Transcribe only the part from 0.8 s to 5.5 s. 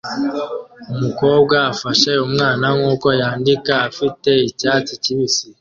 Umugore afashe umwana nkuko yandika afite icyatsi kibisi